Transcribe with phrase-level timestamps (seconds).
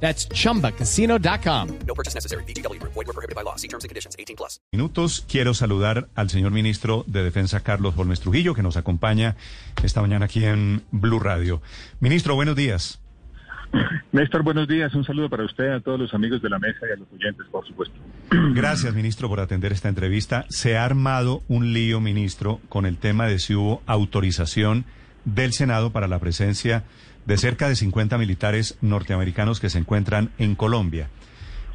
[0.00, 1.78] That's chumbacasino.com.
[1.86, 2.44] No purchase necessary.
[2.44, 2.80] BGW.
[2.82, 3.56] Void were prohibited by law.
[3.56, 4.14] See terms and conditions.
[4.18, 4.60] 18 plus.
[4.72, 5.24] minutos.
[5.28, 9.36] Quiero saludar al señor ministro de Defensa, Carlos Holmes Trujillo, que nos acompaña
[9.82, 11.62] esta mañana aquí en Blue Radio.
[12.00, 13.00] Ministro, buenos días.
[14.12, 14.94] Néstor, buenos días.
[14.94, 17.46] Un saludo para usted, a todos los amigos de la mesa y a los oyentes,
[17.50, 17.94] por supuesto.
[18.30, 20.46] Gracias, ministro, por atender esta entrevista.
[20.48, 24.84] Se ha armado un lío, ministro, con el tema de si hubo autorización
[25.26, 26.84] del Senado para la presencia
[27.26, 31.10] de cerca de 50 militares norteamericanos que se encuentran en Colombia.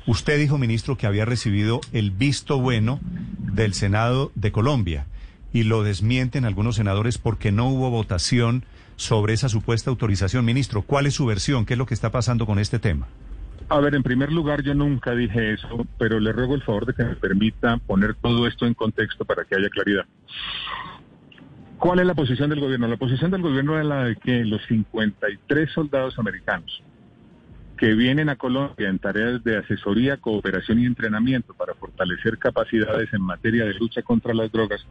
[0.08, 3.00] Usted dijo, ministro, que había recibido el visto bueno
[3.38, 5.06] del Senado de Colombia
[5.54, 8.64] y lo desmienten algunos senadores porque no hubo votación
[8.96, 10.46] sobre esa supuesta autorización.
[10.46, 11.66] Ministro, ¿cuál es su versión?
[11.66, 13.08] ¿Qué es lo que está pasando con este tema?
[13.70, 16.94] A ver, en primer lugar, yo nunca dije eso, pero le ruego el favor de
[16.94, 20.06] que me permita poner todo esto en contexto para que haya claridad.
[21.82, 22.88] ¿Cuál es la posición del gobierno?
[22.88, 26.84] La posición del gobierno es la de que los 53 soldados americanos
[27.76, 33.24] que vienen a Colombia en tareas de asesoría, cooperación y entrenamiento para fortalecer capacidades en
[33.24, 34.86] materia de lucha contra las drogas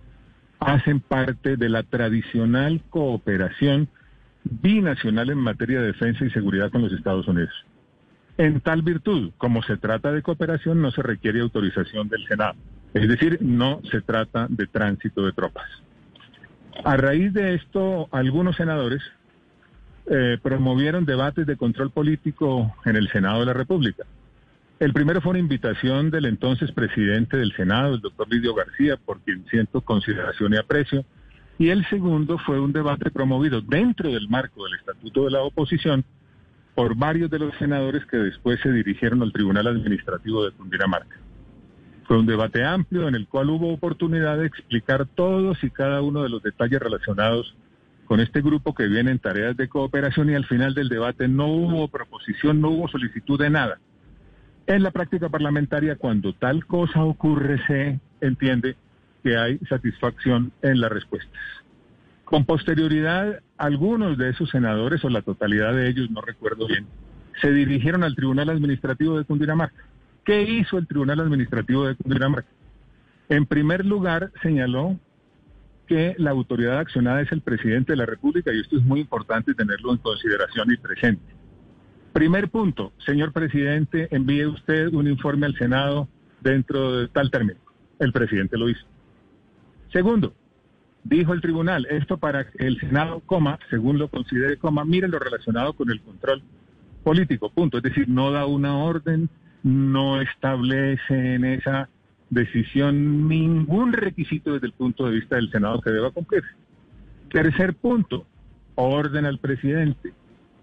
[0.58, 3.88] hacen parte de la tradicional cooperación
[4.42, 7.54] binacional en materia de defensa y seguridad con los Estados Unidos.
[8.36, 12.58] En tal virtud, como se trata de cooperación, no se requiere autorización del Senado.
[12.94, 15.70] Es decir, no se trata de tránsito de tropas.
[16.84, 19.02] A raíz de esto, algunos senadores
[20.06, 24.04] eh, promovieron debates de control político en el Senado de la República.
[24.78, 29.20] El primero fue una invitación del entonces presidente del Senado, el doctor Lidio García, por
[29.20, 31.04] quien siento consideración y aprecio.
[31.58, 36.02] Y el segundo fue un debate promovido dentro del marco del Estatuto de la Oposición
[36.74, 41.16] por varios de los senadores que después se dirigieron al Tribunal Administrativo de Cundinamarca.
[42.10, 46.24] Fue un debate amplio en el cual hubo oportunidad de explicar todos y cada uno
[46.24, 47.54] de los detalles relacionados
[48.04, 51.46] con este grupo que viene en tareas de cooperación y al final del debate no
[51.46, 53.78] hubo proposición, no hubo solicitud de nada.
[54.66, 58.74] En la práctica parlamentaria, cuando tal cosa ocurre, se entiende
[59.22, 61.40] que hay satisfacción en las respuestas.
[62.24, 66.88] Con posterioridad, algunos de esos senadores, o la totalidad de ellos, no recuerdo bien,
[67.40, 69.84] se dirigieron al Tribunal Administrativo de Cundinamarca.
[70.30, 72.48] ¿Qué hizo el Tribunal Administrativo de Cundinamarca?
[73.28, 74.96] En primer lugar, señaló
[75.88, 79.54] que la autoridad accionada es el presidente de la República y esto es muy importante
[79.54, 81.24] tenerlo en consideración y presente.
[82.12, 86.06] Primer punto, señor presidente, envíe usted un informe al Senado
[86.40, 87.58] dentro de tal término.
[87.98, 88.86] El presidente lo hizo.
[89.92, 90.32] Segundo,
[91.02, 95.72] dijo el tribunal, esto para el Senado, coma, según lo considere, coma, mire lo relacionado
[95.72, 96.40] con el control
[97.02, 97.78] político, punto.
[97.78, 99.28] Es decir, no da una orden,
[99.62, 101.88] no establece en esa
[102.30, 106.50] decisión ningún requisito desde el punto de vista del Senado que deba cumplirse.
[107.30, 108.26] Tercer punto,
[108.74, 110.12] orden al presidente,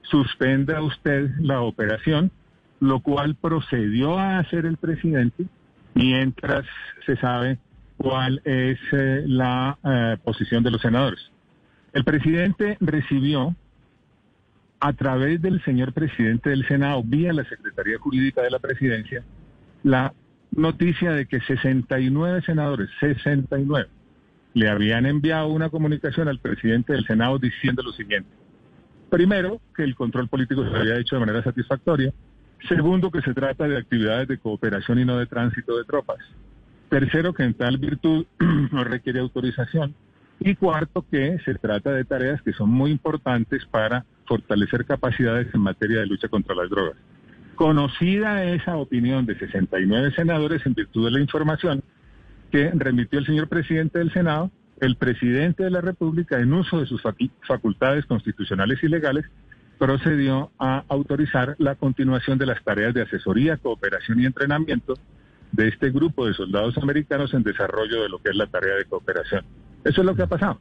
[0.04, 2.32] suspenda usted la operación,
[2.80, 5.46] lo cual procedió a hacer el presidente
[5.94, 6.66] mientras
[7.06, 7.58] se sabe
[7.98, 11.32] cuál es eh, la eh, posición de los senadores.
[11.94, 13.56] El presidente recibió
[14.80, 19.24] a través del señor presidente del Senado, vía la Secretaría Jurídica de la Presidencia,
[19.84, 20.14] la
[20.52, 23.88] noticia de que 69 senadores, 69,
[24.54, 28.30] le habían enviado una comunicación al presidente del Senado diciendo lo siguiente.
[29.10, 32.14] Primero, que el control político se había hecho de manera satisfactoria.
[32.68, 36.18] Segundo, que se trata de actividades de cooperación y no de tránsito de tropas.
[36.90, 38.26] Tercero, que en tal virtud
[38.72, 39.96] no requiere autorización.
[40.40, 45.62] Y cuarto, que se trata de tareas que son muy importantes para fortalecer capacidades en
[45.62, 46.98] materia de lucha contra las drogas.
[47.56, 51.84] Conocida esa opinión de 69 senadores en virtud de la información
[52.52, 56.86] que remitió el señor presidente del Senado, el presidente de la República, en uso de
[56.86, 57.02] sus
[57.48, 59.26] facultades constitucionales y legales,
[59.78, 64.94] procedió a autorizar la continuación de las tareas de asesoría, cooperación y entrenamiento
[65.52, 68.86] de este grupo de soldados americanos en desarrollo de lo que es la tarea de
[68.86, 69.46] cooperación.
[69.84, 70.60] Eso es lo que ha pasado.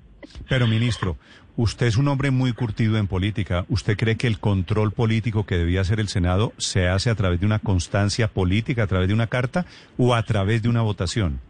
[0.49, 1.17] Pero, ministro,
[1.57, 3.65] usted es un hombre muy curtido en política.
[3.69, 7.41] ¿Usted cree que el control político que debía hacer el Senado se hace a través
[7.41, 11.41] de una constancia política, a través de una carta o a través de una votación?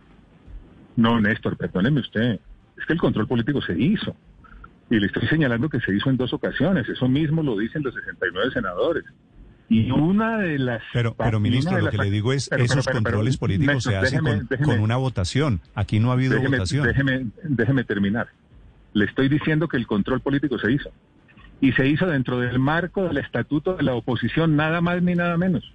[0.96, 2.40] No, Néstor, perdóneme usted.
[2.78, 4.16] Es que el control político se hizo.
[4.88, 6.88] Y le estoy señalando que se hizo en dos ocasiones.
[6.88, 9.04] Eso mismo lo dicen los 69 senadores.
[9.68, 10.82] Y una de las...
[10.92, 14.96] Pero, pero ministro, lo que le digo es, esos controles políticos se hacen con, una
[14.96, 15.60] votación.
[15.74, 16.86] Aquí no ha habido votación.
[16.86, 18.28] Déjeme, déjeme terminar.
[18.96, 20.90] Le estoy diciendo que el control político se hizo.
[21.60, 25.36] Y se hizo dentro del marco del estatuto de la oposición, nada más ni nada
[25.36, 25.70] menos.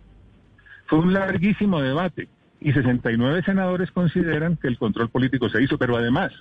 [0.87, 2.29] Fue un larguísimo debate
[2.59, 6.31] y 69 senadores consideran que el control político se hizo, pero además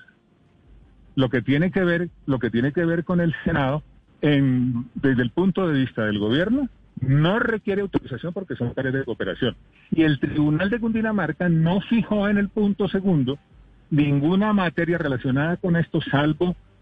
[1.17, 3.83] lo que tiene que ver, lo que tiene que ver con el Senado,
[4.23, 6.67] en, desde el punto de vista del gobierno,
[7.03, 9.55] no requiere autorización porque son tareas de cooperación.
[9.91, 13.39] Y el Tribunal de Cundinamarca no fijó en el punto segundo
[13.91, 16.57] ninguna materia relacionada con esto, salvo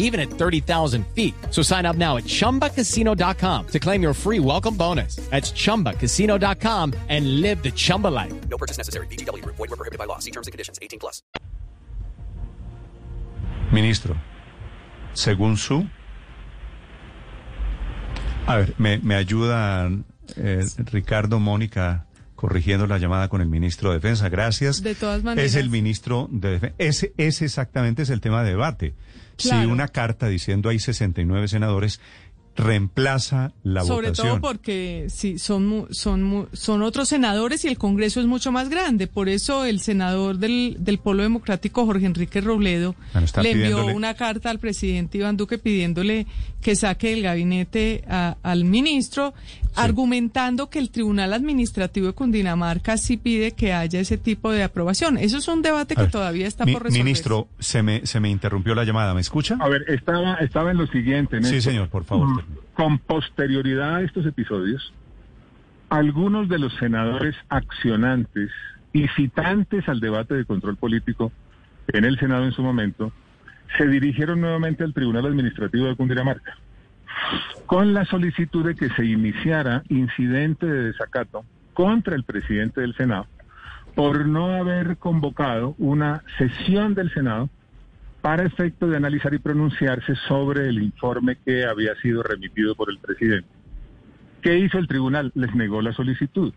[0.00, 1.34] even at 30,000 feet.
[1.50, 5.16] So sign up now at chumbacasino.com to claim your free welcome bonus.
[5.30, 8.34] That's chumbacasino.com and live the Chumba life.
[8.48, 9.06] No purchase necessary.
[9.06, 10.18] DTW, void, were prohibited by law.
[10.18, 11.22] See terms and conditions 18 plus.
[13.72, 14.16] Ministro,
[15.14, 15.88] según su.
[18.46, 20.04] A ver, me, me ayudan
[20.36, 24.28] eh, Ricardo Mónica corrigiendo la llamada con el ministro de Defensa.
[24.28, 24.82] Gracias.
[24.82, 25.50] De todas maneras.
[25.50, 26.74] Es el ministro de Defensa.
[26.78, 28.94] Ese, ese exactamente es el tema de debate.
[29.40, 32.00] Si una carta diciendo hay 69 senadores
[32.56, 34.40] reemplaza la Sobre votación.
[34.40, 39.06] todo porque sí, son, son, son otros senadores y el Congreso es mucho más grande.
[39.06, 44.14] Por eso el senador del, del Polo Democrático, Jorge Enrique Robledo, Bueno, le envió una
[44.14, 46.26] carta al presidente Iván Duque pidiéndole
[46.60, 49.32] que saque del gabinete a- al ministro,
[49.84, 55.18] argumentando que el Tribunal Administrativo de Cundinamarca sí pide que haya ese tipo de aprobación.
[55.18, 57.04] Eso es un debate que ver, todavía está mi- por resolver.
[57.04, 59.14] Ministro, se me, se me interrumpió la llamada.
[59.14, 59.56] ¿Me escucha?
[59.60, 61.36] A ver, estaba, estaba en lo siguiente.
[61.38, 61.60] Sí, Néstor.
[61.72, 62.28] señor, por favor.
[62.28, 62.40] Mm,
[62.74, 64.92] Con posterioridad a estos episodios,
[65.88, 68.50] algunos de los senadores accionantes
[68.92, 71.32] y citantes al debate de control político
[71.88, 73.12] en el Senado en su momento,
[73.78, 76.56] se dirigieron nuevamente al Tribunal Administrativo de Cundinamarca
[77.66, 83.26] con la solicitud de que se iniciara incidente de desacato contra el presidente del Senado
[83.94, 87.48] por no haber convocado una sesión del Senado
[88.20, 92.98] para efecto de analizar y pronunciarse sobre el informe que había sido remitido por el
[92.98, 93.48] presidente.
[94.42, 95.32] ¿Qué hizo el tribunal?
[95.34, 96.52] Les negó la solicitud,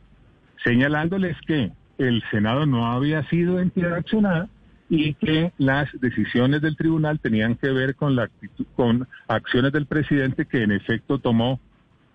[0.63, 4.49] señalándoles que el Senado no había sido entidad accionada
[4.95, 9.87] y que las decisiones del tribunal tenían que ver con la actitud, con acciones del
[9.87, 11.59] presidente que en efecto tomó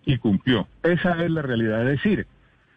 [0.04, 0.68] y cumplió.
[0.84, 1.90] Esa es la realidad.
[1.90, 2.28] Es decir,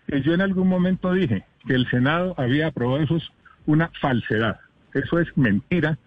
[0.08, 3.30] que yo en algún momento dije que el Senado había aprobado eso es
[3.68, 4.60] una falsedad.
[4.96, 6.00] Eso es mentira,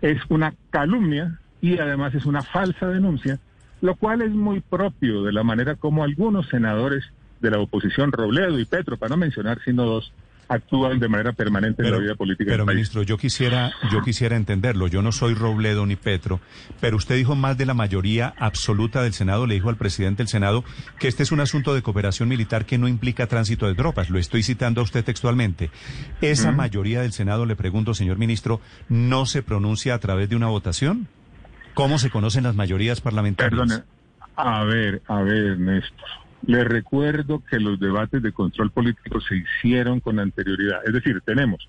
[0.00, 3.40] es una calumnia y además es una falsa denuncia,
[3.82, 7.04] lo cual es muy propio de la manera como algunos senadores
[7.40, 10.14] de la oposición, Robledo y Petro, para no mencionar sino dos,
[10.48, 12.76] actúan de manera permanente en la vida política pero del país.
[12.76, 14.86] ministro, yo quisiera, yo quisiera entenderlo.
[14.86, 16.40] Yo no soy Robledo ni Petro,
[16.80, 20.28] pero usted dijo más de la mayoría absoluta del Senado, le dijo al presidente del
[20.28, 20.64] Senado
[20.98, 24.10] que este es un asunto de cooperación militar que no implica tránsito de tropas.
[24.10, 25.70] Lo estoy citando a usted textualmente.
[26.20, 30.48] Esa mayoría del Senado, le pregunto, señor ministro, ¿no se pronuncia a través de una
[30.48, 31.08] votación?
[31.74, 33.50] ¿Cómo se conocen las mayorías parlamentarias?
[33.50, 33.82] Perdone.
[34.36, 36.23] A ver, a ver, Néstor.
[36.46, 40.80] Le recuerdo que los debates de control político se hicieron con anterioridad.
[40.84, 41.68] Es decir, tenemos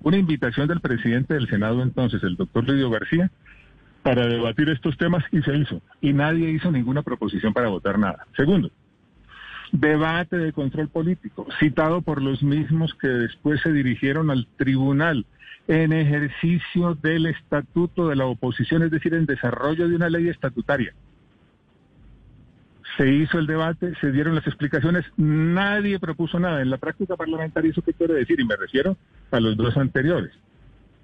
[0.00, 3.30] una invitación del presidente del Senado entonces, el doctor Lidio García,
[4.02, 5.80] para debatir estos temas y se hizo.
[6.00, 8.26] Y nadie hizo ninguna proposición para votar nada.
[8.36, 8.70] Segundo,
[9.72, 15.26] debate de control político, citado por los mismos que después se dirigieron al tribunal
[15.68, 20.94] en ejercicio del estatuto de la oposición, es decir, en desarrollo de una ley estatutaria.
[22.96, 26.62] Se hizo el debate, se dieron las explicaciones, nadie propuso nada.
[26.62, 28.38] En la práctica parlamentaria, ¿eso qué quiere decir?
[28.38, 28.96] Y me refiero
[29.32, 30.30] a los dos anteriores.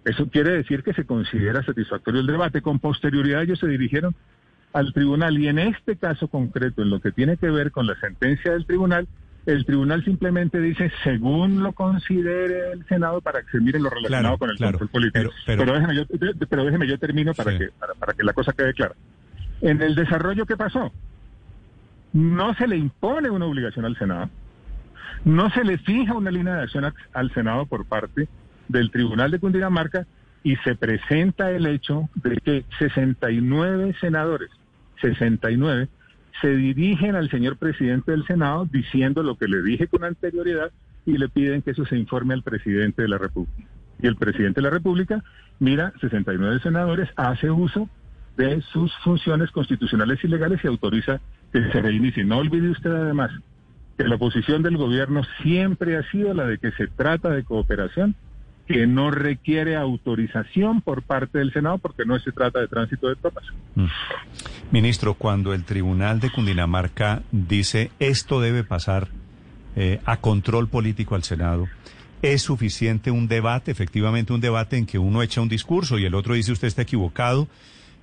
[0.04, 2.62] Eso quiere decir que se considera satisfactorio el debate.
[2.62, 4.14] Con posterioridad ellos se dirigieron
[4.72, 7.96] al tribunal y en este caso concreto, en lo que tiene que ver con la
[7.98, 9.08] sentencia del tribunal,
[9.46, 14.36] el tribunal simplemente dice, según lo considere el Senado, para que se mire lo relacionado
[14.36, 15.32] Claro, con el claro, control político.
[15.44, 16.04] pero- pero- déjeme yo,
[16.48, 17.58] pero déjeme yo termino para, Sí.
[17.58, 18.94] que, para, para que la cosa quede clara.
[19.60, 20.92] En el desarrollo, ¿qué pasó?
[22.12, 24.30] No se le impone una obligación al Senado,
[25.24, 28.28] no se le fija una línea de acción al Senado por parte
[28.68, 30.06] del Tribunal de Cundinamarca
[30.42, 34.50] y se presenta el hecho de que 69 senadores,
[35.00, 35.88] 69,
[36.40, 40.70] se dirigen al señor presidente del Senado diciendo lo que le dije con anterioridad
[41.04, 43.62] y le piden que eso se informe al presidente de la República.
[44.00, 45.22] Y el presidente de la República
[45.58, 47.88] mira 69 senadores, hace uso
[48.36, 51.20] de sus funciones constitucionales y legales y autoriza
[51.52, 52.24] que se reinicie.
[52.24, 53.30] No olvide usted además
[53.96, 58.14] que la posición del gobierno siempre ha sido la de que se trata de cooperación
[58.66, 63.16] que no requiere autorización por parte del Senado porque no se trata de tránsito de
[63.16, 63.44] tropas.
[63.74, 63.86] Mm.
[64.70, 69.08] Ministro, cuando el Tribunal de Cundinamarca dice esto debe pasar
[69.74, 71.66] eh, a control político al Senado,
[72.22, 76.14] ¿es suficiente un debate, efectivamente un debate en que uno echa un discurso y el
[76.14, 77.48] otro dice usted está equivocado?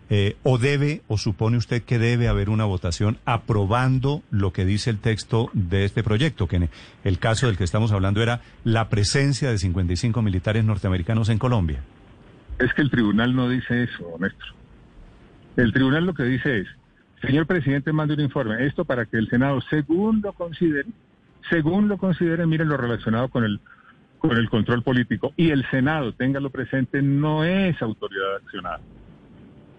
[0.09, 4.89] Eh, ¿O debe, o supone usted que debe haber una votación aprobando lo que dice
[4.89, 6.47] el texto de este proyecto?
[6.47, 6.69] Que en
[7.03, 11.81] el caso del que estamos hablando era la presencia de 55 militares norteamericanos en Colombia.
[12.59, 14.47] Es que el tribunal no dice eso, maestro.
[15.57, 16.67] El tribunal lo que dice es,
[17.21, 18.65] señor presidente, mande un informe.
[18.65, 20.87] Esto para que el Senado, según lo considere,
[21.49, 23.59] según lo considere, mire lo relacionado con el,
[24.19, 25.33] con el control político.
[25.35, 28.79] Y el Senado, téngalo presente, no es autoridad accionada.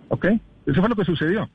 [0.08, 0.26] ¿Ok?
[0.66, 1.48] Eso fue lo que sucedió.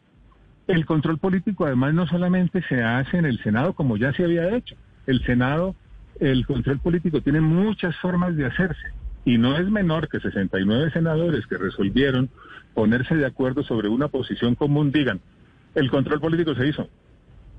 [0.68, 4.56] El control político además no solamente se hace en el Senado como ya se había
[4.56, 4.76] hecho.
[5.06, 5.76] El Senado,
[6.20, 8.88] el control político tiene muchas formas de hacerse.
[9.26, 12.30] Y no es menor que 69 senadores que resolvieron
[12.74, 15.22] ponerse de acuerdo sobre una posición común digan,
[15.76, 16.90] el control político se hizo.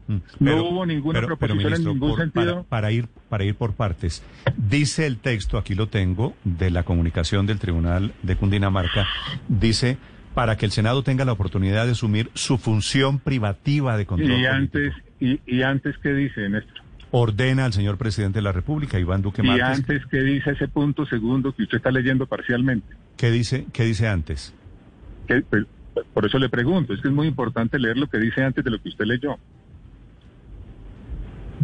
[0.06, 2.64] Mm, no hubo ninguna proposición en ningún sentido.
[2.68, 4.22] Para, ir, para ir por partes,
[4.56, 9.06] dice el texto, aquí lo tengo, de la comunicación del Tribunal de Cundinamarca,
[9.48, 9.96] dice
[10.34, 14.32] para que el Senado tenga la oportunidad de asumir su función privativa de control.
[14.32, 16.82] Y antes, y, y, antes ¿qué dice, Néstor?
[17.12, 19.68] Ordena al señor presidente de la República, Iván Duque Márquez.
[19.68, 22.96] Y antes, ¿qué dice ese punto segundo que usted está leyendo parcialmente?
[23.16, 24.52] ¿Qué dice, qué dice antes?
[25.28, 25.64] ¿Qué, pues,
[26.12, 28.70] por eso le pregunto, es que es muy importante leer lo que dice antes de
[28.70, 29.36] lo que usted leyó.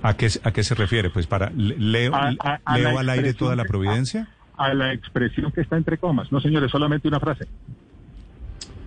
[0.03, 1.11] ¿A qué, a qué se refiere?
[1.11, 4.29] Pues para, leo, a, a, a leo al aire toda la providencia.
[4.57, 6.31] A, la expresión que está entre comas.
[6.31, 7.47] No, señores, solamente una frase.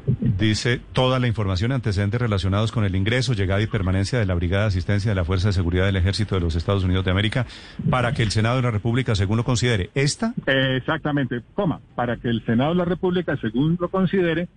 [0.06, 4.64] Dice toda la información antecedentes relacionados con el ingreso, llegada y permanencia de la Brigada
[4.64, 7.46] de Asistencia de la Fuerza de Seguridad del Ejército de los Estados Unidos de América
[7.90, 10.34] para que el Senado de la República, según lo considere, ¿esta?
[10.46, 14.50] Exactamente, coma, para que el Senado de la República, según lo considere,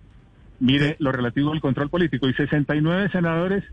[0.59, 2.27] mire lo relativo al control político.
[2.27, 3.63] Y 69 senadores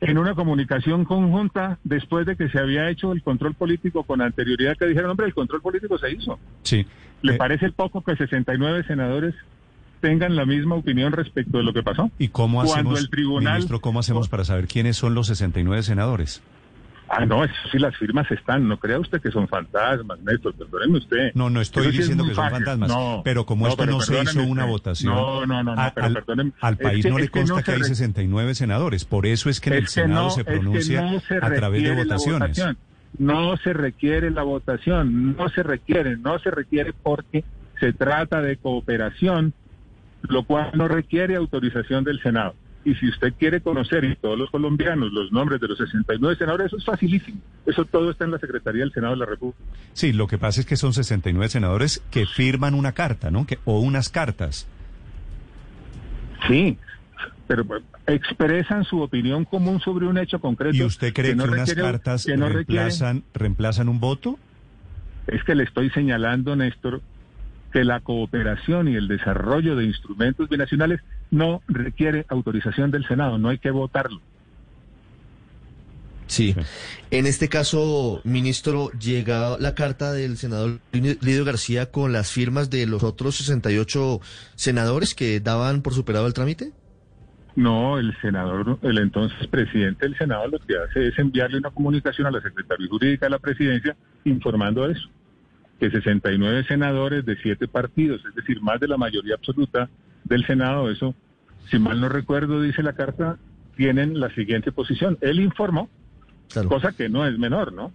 [0.00, 4.76] en una comunicación conjunta después de que se había hecho el control político con anterioridad
[4.76, 6.38] que dijeron, hombre, el control político se hizo.
[6.62, 6.86] Sí.
[7.22, 9.34] ¿Le eh, parece poco que 69 senadores
[10.02, 12.10] tengan la misma opinión respecto de lo que pasó.
[12.18, 15.82] ¿Y cómo Cuando hacemos, el tribunal, ministro, cómo hacemos para saber quiénes son los 69
[15.82, 16.42] senadores?
[17.14, 18.66] Ah, no, eso sí, las firmas están.
[18.66, 21.30] No crea usted que son fantasmas, Néstor, perdóneme usted.
[21.34, 22.56] No, no estoy Eso sí diciendo es que son fácil.
[22.64, 22.88] fantasmas.
[22.88, 25.80] No, pero como no, esto pero no se hizo una votación, No, no, no, no,
[25.82, 26.52] a- pero al, perdóneme.
[26.60, 29.04] al Es país que- no le consta no que, hay re- 69 senadores.
[29.04, 31.82] Por eso es que en el Senado no, se es que pronuncia se a través
[31.82, 32.40] de votaciones.
[32.48, 32.78] votación.
[33.18, 37.44] No se requiere la votación, no se requiere, no se requiere porque
[37.78, 39.52] se trata de cooperación,
[40.28, 42.54] lo cual no requiere autorización del Senado.
[42.84, 46.66] Y si usted quiere conocer, y todos los colombianos, los nombres de los 69 senadores,
[46.66, 47.40] eso es facilísimo.
[47.64, 49.60] Eso todo está en la Secretaría del Senado de la República.
[49.92, 53.46] Sí, lo que pasa es que son 69 senadores que firman una carta, ¿no?
[53.46, 54.66] Que, o unas cartas.
[56.48, 56.76] Sí,
[57.46, 60.74] pero pues, expresan su opinión común sobre un hecho concreto.
[60.76, 64.38] ¿Y usted cree que, no unas requiere- cartas que no reemplazan, reemplazan un voto?
[65.28, 67.00] Es que le estoy señalando, Néstor,
[67.72, 71.00] que la cooperación y el desarrollo de instrumentos binacionales
[71.30, 74.20] no requiere autorización del Senado, no hay que votarlo.
[76.26, 76.54] Sí.
[77.10, 82.86] En este caso, ministro, llega la carta del senador Lidio García con las firmas de
[82.86, 84.20] los otros 68
[84.54, 86.72] senadores que daban por superado el trámite.
[87.54, 92.26] No, el senador, el entonces presidente del Senado lo que hace es enviarle una comunicación
[92.26, 95.10] a la Secretaría Jurídica de la Presidencia informando de eso,
[95.82, 99.90] que 69 senadores de siete partidos, es decir, más de la mayoría absoluta
[100.22, 101.12] del Senado, eso,
[101.68, 103.36] si mal no recuerdo, dice la carta,
[103.74, 105.18] tienen la siguiente posición.
[105.20, 105.90] Él informó,
[106.52, 107.90] Claro, cosa que no es menor, ¿no?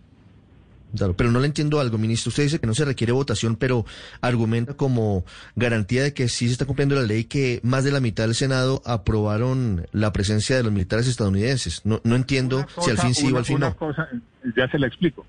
[0.98, 2.28] claro, pero no le entiendo algo, ministro.
[2.28, 3.86] Usted dice que no se requiere votación, pero
[4.20, 5.24] argumenta como
[5.56, 8.36] garantía de que sí se está cumpliendo la ley que más de la mitad del
[8.36, 11.86] Senado aprobaron la presencia de los militares estadounidenses.
[11.86, 13.74] No, no entiendo si al fin sí o al fin no.
[13.78, 14.10] cosa,
[14.58, 15.26] ya se la explico.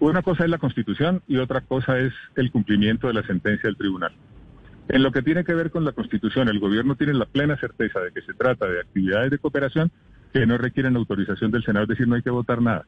[0.00, 3.76] Una cosa es la Constitución y otra cosa es el cumplimiento de la sentencia del
[3.76, 4.12] tribunal.
[4.88, 8.00] En lo que tiene que ver con la Constitución, el gobierno tiene la plena certeza
[8.00, 9.90] de que se trata de actividades de cooperación
[10.32, 12.84] que no requieren autorización del Senado, es decir, no hay que votar nada.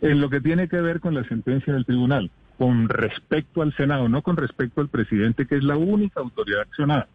[0.00, 4.08] En lo que tiene que ver con la sentencia del tribunal, con respecto al Senado,
[4.08, 7.06] no con respecto al presidente, que es la única autoridad accionada.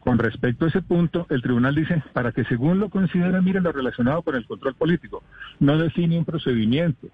[0.00, 3.72] Con respecto a ese punto, el tribunal dice, para que según lo considera, mire lo
[3.72, 5.22] relacionado con el control político,
[5.60, 7.08] no define un procedimiento,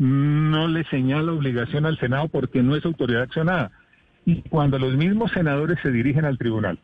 [0.00, 3.70] no le señala obligación al Senado porque no es autoridad accionada.
[4.24, 6.78] Y cuando los mismos senadores se dirigen al tribunal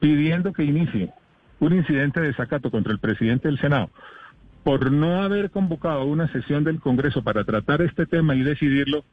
[0.00, 1.10] pidiendo que inicie
[1.60, 3.90] un incidente de desacato contra el presidente del Senado
[4.62, 9.04] por no haber convocado una sesión del Congreso para tratar este tema y decidirlo,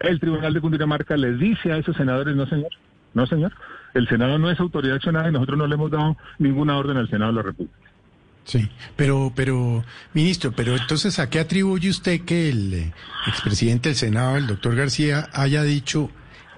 [0.00, 2.70] el Tribunal de Cundinamarca le dice a esos senadores, no señor,
[3.12, 3.52] no señor,
[3.92, 7.10] el Senado no es autoridad accionada y nosotros no le hemos dado ninguna orden al
[7.10, 7.87] Senado de la República.
[8.48, 12.92] Sí, pero, pero, ministro, pero entonces, ¿a qué atribuye usted que el eh,
[13.26, 16.08] expresidente del Senado, el doctor García, haya dicho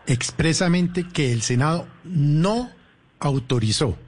[0.06, 2.70] expresamente que el Senado no
[3.18, 3.99] autorizó?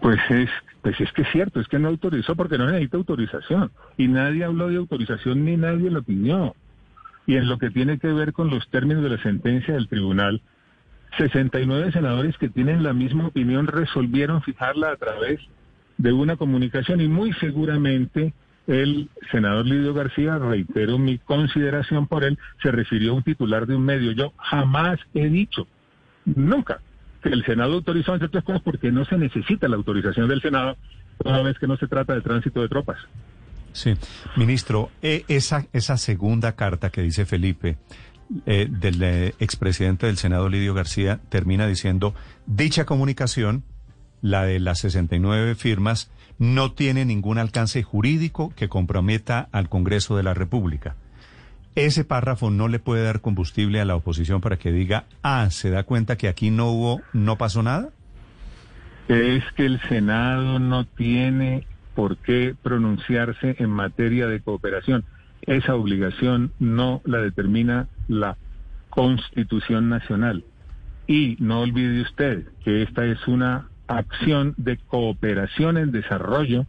[0.00, 0.50] Pues es,
[0.82, 3.70] pues es que es cierto, es que no autorizó porque no necesita autorización.
[3.96, 6.56] Y nadie habló de autorización ni nadie lo pidió.
[7.28, 10.42] Y en lo que tiene que ver con los términos de la sentencia del tribunal,
[11.16, 15.38] 69 senadores que tienen la misma opinión resolvieron fijarla a través
[15.98, 18.32] de una comunicación y muy seguramente
[18.66, 23.74] el senador Lidio García, reitero mi consideración por él, se refirió a un titular de
[23.74, 24.12] un medio.
[24.12, 25.66] Yo jamás he dicho,
[26.24, 26.80] nunca,
[27.22, 30.76] que el Senado autorizó entre otras cosas porque no se necesita la autorización del Senado
[31.22, 32.98] toda vez que no se trata de tránsito de tropas.
[33.72, 33.94] Sí,
[34.36, 37.78] ministro, eh, esa, esa segunda carta que dice Felipe
[38.46, 42.14] eh, del eh, expresidente del Senado, Lidio García, termina diciendo,
[42.46, 43.64] dicha comunicación,
[44.22, 50.22] la de las 69 firmas, no tiene ningún alcance jurídico que comprometa al Congreso de
[50.22, 50.96] la República.
[51.74, 55.70] Ese párrafo no le puede dar combustible a la oposición para que diga, ah, ¿se
[55.70, 57.90] da cuenta que aquí no hubo, no pasó nada?
[59.08, 65.04] Es que el Senado no tiene por qué pronunciarse en materia de cooperación.
[65.42, 68.36] Esa obligación no la determina la
[68.90, 70.44] Constitución Nacional.
[71.06, 76.66] Y no olvide usted que esta es una acción de cooperación en desarrollo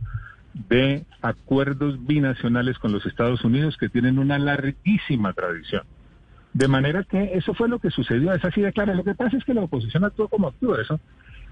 [0.54, 5.84] de acuerdos binacionales con los Estados Unidos que tienen una larguísima tradición.
[6.54, 8.96] De manera que eso fue lo que sucedió, es así de claro.
[8.96, 11.00] Lo que pasa es que la oposición actuó como actuó, eso,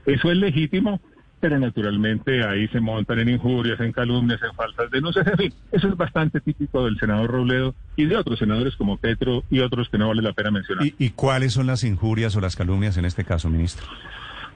[0.05, 0.99] eso es legítimo,
[1.39, 5.87] pero naturalmente ahí se montan en injurias, en calumnias, en falsas denuncias, en fin, eso
[5.87, 9.99] es bastante típico del senador Robledo y de otros senadores como Petro y otros que
[9.99, 10.85] no vale la pena mencionar.
[10.85, 13.85] ¿Y, y cuáles son las injurias o las calumnias en este caso, ministro?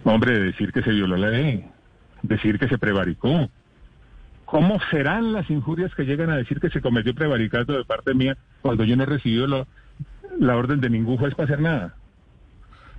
[0.04, 1.66] Hombre, decir que se violó la ley,
[2.24, 3.50] decir que se prevaricó.
[4.46, 8.36] ¿Cómo serán las injurias que llegan a decir que se cometió prevaricato de parte mía
[8.62, 9.66] cuando yo no he recibido
[10.40, 11.96] la orden de ningún juez para hacer nada?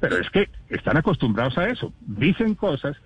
[0.01, 1.93] Pero es que están acostumbrados a eso.
[2.01, 2.97] Dicen cosas,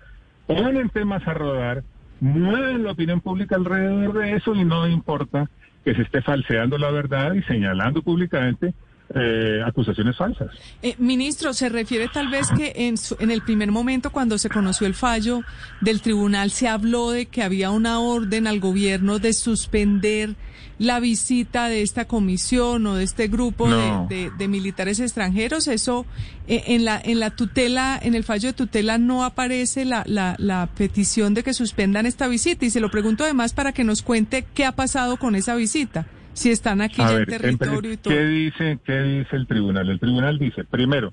[0.45, 1.83] ponen temas a rodar,
[2.19, 5.49] mueven la opinión pública alrededor de eso y no importa
[5.83, 8.73] que se esté falseando la verdad y señalando públicamente
[9.15, 10.49] eh, acusaciones falsas.
[10.81, 14.49] Eh, ministro, ¿se refiere tal vez que en, su- en el primer momento cuando se
[14.49, 15.41] conoció el fallo
[15.81, 20.35] del tribunal se habló de que había una orden al gobierno de suspender
[20.79, 25.67] la visita de esta comisión o de este grupo de- de, de militares extranjeros?
[25.67, 26.05] Eso
[26.47, 30.35] eh, en la en la tutela, en el fallo de tutela no aparece la, la,
[30.37, 34.01] la petición de que suspendan esta visita y se lo pregunto además para que nos
[34.03, 36.05] cuente qué ha pasado con esa visita.
[36.37, 38.13] Si están aquí ya en ver, territorio y todo.
[38.13, 39.89] ¿qué dice, ¿qué dice el tribunal?
[39.89, 41.11] El tribunal dice, primero,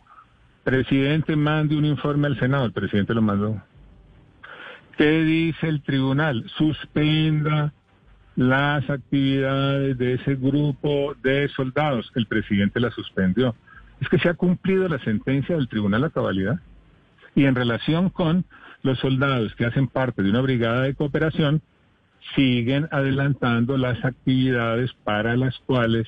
[0.65, 3.63] presidente mande un informe al Senado, el presidente lo mandó.
[4.99, 6.45] ¿Qué dice el tribunal?
[6.59, 7.73] Suspenda
[8.37, 12.13] las actividades de ese grupo de soldados.
[12.15, 13.57] El presidente la suspendió.
[14.03, 16.61] Es que se ha cumplido la sentencia del tribunal a cabalidad.
[17.35, 18.45] Y en relación con
[18.83, 21.63] los soldados que hacen parte de una brigada de cooperación,
[22.35, 26.07] siguen adelantando las actividades para las cuales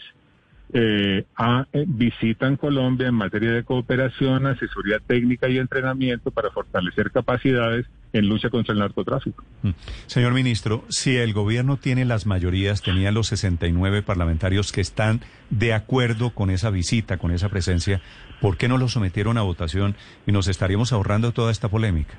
[0.73, 7.12] eh, a- eh, visitan Colombia en materia de cooperación, asesoría técnica y entrenamiento para fortalecer
[7.12, 9.45] capacidades en lucha contra el narcotráfico.
[9.62, 9.71] Mm.
[10.07, 15.73] Señor ministro, si el gobierno tiene las mayorías, tenía los 69 parlamentarios que están de
[15.73, 18.01] acuerdo con esa visita, con esa presencia,
[18.41, 19.95] ¿por qué no lo sometieron a votación
[20.27, 22.15] y nos estaríamos ahorrando toda esta polémica?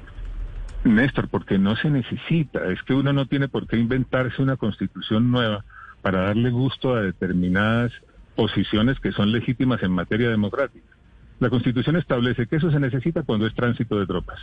[0.83, 5.31] Néstor, porque no se necesita, es que uno no tiene por qué inventarse una constitución
[5.31, 5.65] nueva
[6.01, 7.91] para darle gusto a determinadas
[8.35, 10.85] posiciones que son legítimas en materia democrática.
[11.39, 14.39] La constitución establece que eso se necesita cuando es tránsito de tropas.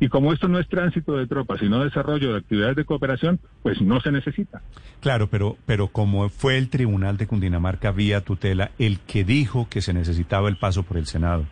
[0.00, 3.80] Y como esto no es tránsito de tropas, sino desarrollo de actividades de cooperación, pues
[3.80, 4.60] no se necesita.
[5.00, 9.82] Claro, pero, pero como fue el Tribunal de Cundinamarca vía tutela el que dijo que
[9.82, 11.46] se necesitaba el paso por el Senado,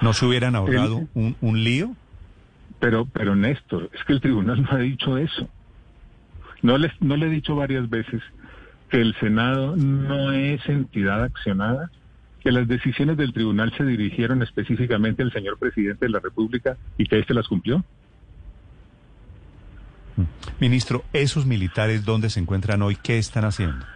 [0.00, 1.94] ¿no se hubieran ahorrado un, un lío?
[2.80, 5.48] Pero, pero Néstor, es que el tribunal no ha dicho eso.
[6.62, 8.22] No no le he dicho varias veces
[8.90, 11.90] que el Senado no es entidad accionada,
[12.40, 17.06] que las decisiones del tribunal se dirigieron específicamente al señor presidente de la República y
[17.06, 17.84] que éste las cumplió.
[20.58, 22.96] Ministro, ¿esos militares dónde se encuentran hoy?
[22.96, 23.86] ¿Qué están haciendo?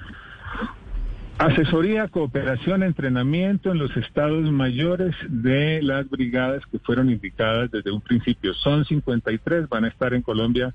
[1.38, 8.00] Asesoría, cooperación, entrenamiento en los estados mayores de las brigadas que fueron indicadas desde un
[8.00, 8.54] principio.
[8.54, 10.72] Son 53, van a estar en Colombia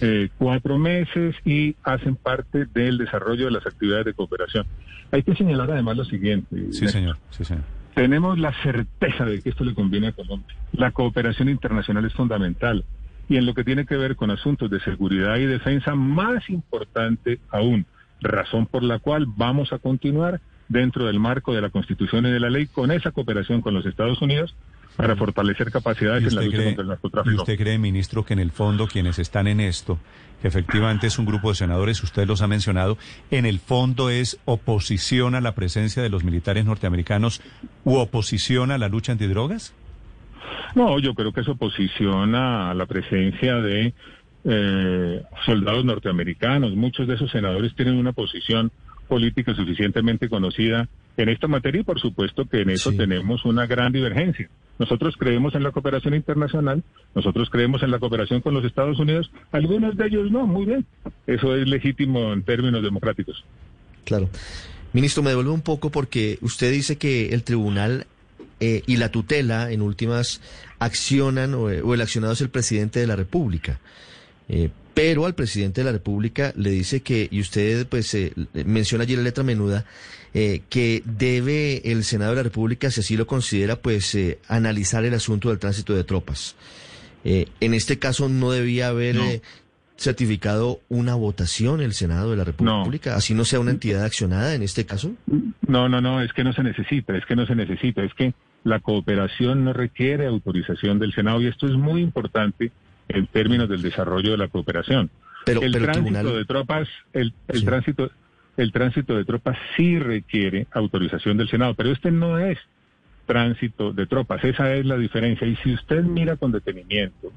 [0.00, 4.66] eh, cuatro meses y hacen parte del desarrollo de las actividades de cooperación.
[5.10, 6.72] Hay que señalar además lo siguiente.
[6.72, 7.16] Sí, señor.
[7.30, 7.64] Sí, señor.
[7.94, 10.54] Tenemos la certeza de que esto le conviene a Colombia.
[10.72, 12.84] La cooperación internacional es fundamental
[13.28, 17.38] y en lo que tiene que ver con asuntos de seguridad y defensa, más importante
[17.50, 17.86] aún,
[18.20, 22.40] razón por la cual vamos a continuar dentro del marco de la Constitución y de
[22.40, 24.54] la ley con esa cooperación con los Estados Unidos
[24.96, 27.42] para fortalecer capacidades ¿Y en la lucha cree, contra el y narcotráfico.
[27.42, 29.98] usted cree, ministro, que en el fondo quienes están en esto,
[30.40, 32.96] que efectivamente es un grupo de senadores, usted los ha mencionado,
[33.30, 37.42] en el fondo es oposición a la presencia de los militares norteamericanos
[37.84, 39.74] u oposición a la lucha antidrogas?
[40.74, 43.94] No, yo creo que es oposición a la presencia de
[44.44, 46.74] eh, soldados norteamericanos.
[46.74, 48.70] Muchos de esos senadores tienen una posición
[49.08, 52.96] política suficientemente conocida en esta materia y por supuesto que en eso Sí.
[52.96, 54.48] tenemos una gran divergencia.
[54.78, 56.82] Nosotros creemos en la cooperación internacional,
[57.14, 60.84] nosotros creemos en la cooperación con los Estados Unidos, algunos de ellos no, muy bien.
[61.26, 63.44] Eso es legítimo en términos democráticos.
[64.04, 64.28] Claro.
[64.92, 68.06] Ministro, me devuelve un poco porque usted dice que el tribunal
[68.60, 70.40] eh, y la tutela, en últimas,
[70.78, 73.78] accionan o, eh, o el accionado es el presidente de la República.
[74.48, 78.32] Eh, pero al presidente de la República le dice que, y usted pues eh,
[78.64, 79.84] menciona allí la letra menuda,
[80.34, 85.04] eh, que debe el Senado de la República, si así lo considera, pues eh, analizar
[85.04, 86.54] el asunto del tránsito de tropas.
[87.24, 89.24] Eh, en este caso no debía haber No.
[89.96, 94.62] certificado una votación el Senado de la República, así no sea una entidad accionada en
[94.62, 95.12] este caso.
[95.66, 98.34] No, no, no, es que no se necesita, es que no se necesita, es que
[98.64, 102.72] la cooperación no requiere autorización del Senado y esto es muy importante
[103.08, 105.10] en términos del desarrollo de la cooperación.
[105.44, 107.64] Pero, el pero tránsito tribunal, de tropas, el, el Sí.
[107.66, 108.10] tránsito,
[108.56, 112.58] el tránsito de tropas sí requiere autorización del Senado, pero este no es
[113.26, 115.46] tránsito de tropas, esa es la diferencia.
[115.46, 117.32] Y si usted mira con detenimiento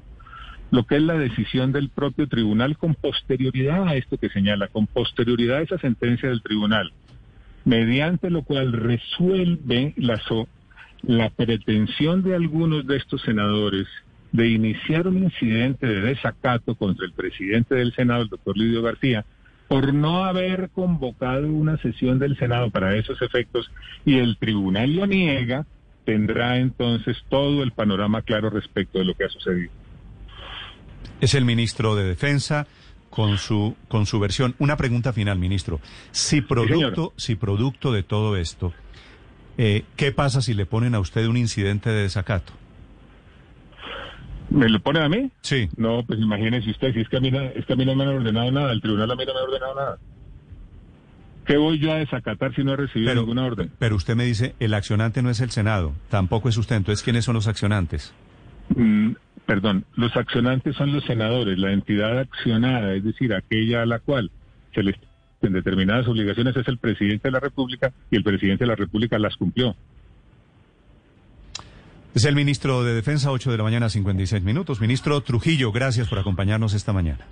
[0.70, 4.86] lo que es la decisión del propio tribunal con posterioridad a esto que señala, con
[4.86, 6.92] posterioridad a esa sentencia del tribunal,
[7.64, 10.48] mediante lo cual resuelve la, so-
[11.02, 13.86] la pretensión de algunos de estos senadores
[14.32, 19.24] de iniciar un incidente de desacato contra el presidente del Senado, el doctor Lidio García,
[19.68, 23.70] por no haber convocado una sesión del Senado para esos efectos
[24.04, 25.66] y el tribunal lo niega,
[26.04, 29.70] tendrá entonces todo el panorama claro respecto de lo que ha sucedido.
[31.20, 32.66] Es el ministro de Defensa
[33.10, 34.54] con su con su versión.
[34.58, 35.80] Una pregunta final, ministro.
[36.10, 38.72] Si producto, si producto de todo esto,
[39.58, 42.52] eh, ¿qué pasa si le ponen a usted un incidente de desacato?
[44.50, 45.30] ¿Me lo ponen a mí?
[45.42, 45.68] Sí.
[45.76, 47.94] No, pues imagínese usted, si es que a mí, no- es que a mí no
[47.94, 49.98] me han ordenado nada, el tribunal a mí no me ha ordenado nada.
[51.44, 53.70] ¿Qué voy yo a desacatar si no he recibido Pero, ninguna orden?
[53.78, 56.76] pero usted me dice, el accionante no es el Senado, tampoco es usted.
[56.76, 58.12] Entonces, ¿quiénes son los accionantes?
[58.76, 59.12] Mm,
[59.46, 64.30] perdón, los accionantes son los senadores, la entidad accionada, es decir, aquella a la cual
[64.74, 64.96] se les
[65.40, 69.18] en determinadas obligaciones es el presidente de la República y el presidente de la República
[69.20, 69.76] las cumplió.
[72.14, 74.80] Es el ministro de Defensa, 8 de la mañana, 56 minutos.
[74.80, 77.26] Ministro Trujillo, gracias por acompañarnos esta mañana.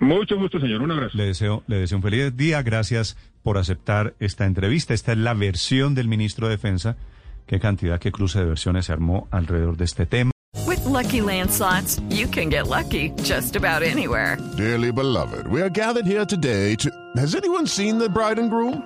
[0.00, 0.82] Mucho gusto, señor.
[0.82, 1.16] Un abrazo.
[1.16, 2.62] Le deseo, le deseo un feliz día.
[2.62, 4.94] Gracias por aceptar esta entrevista.
[4.94, 6.96] Esta es la versión del ministro de Defensa.
[7.46, 10.30] Qué cantidad, qué cruce de versiones se armó alrededor de este tema.
[10.66, 14.38] With Lucky Land slots, you can get lucky just about anywhere.
[14.56, 16.90] Dearly beloved, we are gathered here today to.
[17.16, 18.82] Has anyone seen the bride and groom?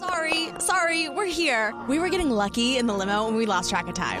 [0.00, 1.74] Sorry, sorry, we're here.
[1.88, 4.20] We were getting lucky in the limo and we lost track of time.